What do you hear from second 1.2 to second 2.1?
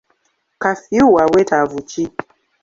bwetaavu ki?